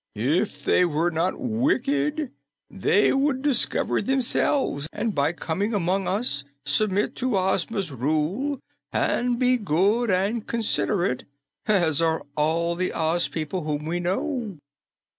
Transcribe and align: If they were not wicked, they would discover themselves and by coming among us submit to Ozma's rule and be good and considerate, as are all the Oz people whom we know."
If 0.15 0.65
they 0.65 0.83
were 0.83 1.11
not 1.11 1.39
wicked, 1.39 2.31
they 2.71 3.13
would 3.13 3.43
discover 3.43 4.01
themselves 4.01 4.87
and 4.91 5.13
by 5.13 5.31
coming 5.31 5.75
among 5.75 6.07
us 6.07 6.43
submit 6.65 7.15
to 7.17 7.37
Ozma's 7.37 7.91
rule 7.91 8.59
and 8.91 9.37
be 9.37 9.57
good 9.57 10.09
and 10.09 10.47
considerate, 10.47 11.25
as 11.67 12.01
are 12.01 12.23
all 12.35 12.73
the 12.73 12.91
Oz 12.95 13.27
people 13.27 13.63
whom 13.65 13.85
we 13.85 13.99
know." 13.99 14.57